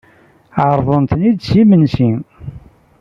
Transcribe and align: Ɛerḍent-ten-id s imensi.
Ɛerḍent-ten-id 0.67 1.39
s 1.47 1.49
imensi. 1.61 2.11